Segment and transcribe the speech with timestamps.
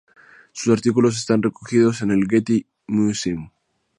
[0.51, 3.51] Sus artículos están recogidos en el Getty Museum.